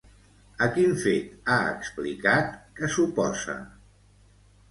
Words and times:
A 0.65 0.67
quin 0.77 0.95
fet 1.01 1.51
ha 1.55 1.57
explicat 1.73 2.57
que 2.79 2.89
s'oposa? 2.95 3.59